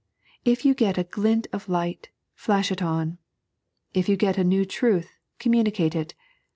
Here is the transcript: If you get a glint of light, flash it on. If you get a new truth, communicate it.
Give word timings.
If 0.43 0.65
you 0.65 0.73
get 0.73 0.97
a 0.97 1.03
glint 1.03 1.45
of 1.53 1.69
light, 1.69 2.09
flash 2.33 2.71
it 2.71 2.81
on. 2.81 3.19
If 3.93 4.09
you 4.09 4.15
get 4.15 4.35
a 4.35 4.43
new 4.43 4.65
truth, 4.65 5.11
communicate 5.37 5.93
it. 5.93 6.15